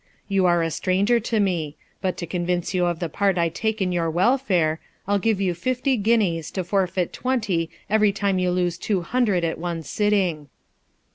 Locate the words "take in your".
3.49-4.09